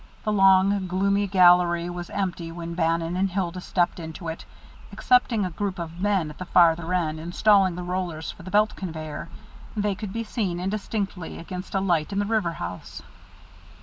The 0.23 0.33
long, 0.33 0.87
gloomy 0.87 1.27
gallery 1.27 1.87
was 1.87 2.09
empty 2.09 2.51
when 2.51 2.73
Bannon 2.73 3.15
and 3.15 3.29
Hilda 3.29 3.61
stepped 3.61 3.99
into 3.99 4.29
it, 4.29 4.45
excepting 4.91 5.45
a 5.45 5.51
group 5.51 5.77
of 5.77 6.01
men 6.01 6.31
at 6.31 6.39
the 6.39 6.45
farther 6.45 6.91
end, 6.91 7.19
installing 7.19 7.75
the 7.75 7.83
rollers 7.83 8.31
for 8.31 8.41
the 8.41 8.49
belt 8.49 8.75
conveyor 8.75 9.29
they 9.77 9.93
could 9.93 10.11
be 10.11 10.23
seen 10.23 10.59
indistinctly 10.59 11.37
against 11.37 11.75
a 11.75 11.79
light 11.79 12.11
in 12.11 12.17
the 12.17 12.25
river 12.25 12.53
house. 12.53 13.03